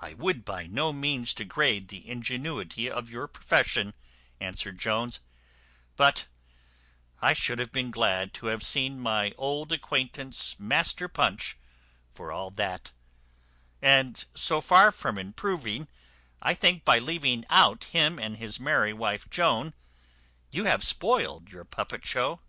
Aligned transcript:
"I 0.00 0.14
would 0.14 0.44
by 0.44 0.66
no 0.66 0.92
means 0.92 1.32
degrade 1.32 1.86
the 1.86 2.08
ingenuity 2.08 2.90
of 2.90 3.08
your 3.08 3.28
profession," 3.28 3.94
answered 4.40 4.80
Jones, 4.80 5.20
"but 5.94 6.26
I 7.22 7.32
should 7.32 7.60
have 7.60 7.70
been 7.70 7.92
glad 7.92 8.34
to 8.34 8.46
have 8.46 8.64
seen 8.66 8.98
my 8.98 9.30
old 9.38 9.70
acquaintance 9.70 10.58
master 10.58 11.06
Punch, 11.06 11.56
for 12.10 12.32
all 12.32 12.50
that; 12.50 12.90
and 13.80 14.24
so 14.34 14.60
far 14.60 14.90
from 14.90 15.16
improving, 15.16 15.86
I 16.42 16.54
think, 16.54 16.84
by 16.84 16.98
leaving 16.98 17.46
out 17.48 17.84
him 17.84 18.18
and 18.18 18.38
his 18.38 18.58
merry 18.58 18.92
wife 18.92 19.30
Joan, 19.30 19.74
you 20.50 20.64
have 20.64 20.82
spoiled 20.82 21.52
your 21.52 21.64
puppet 21.64 22.04
show." 22.04 22.40